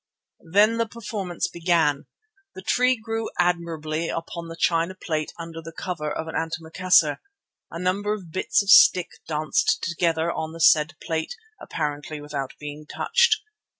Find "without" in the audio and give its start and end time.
12.19-12.55